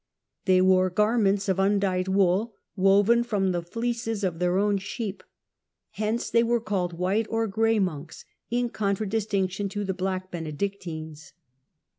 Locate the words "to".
9.69-9.83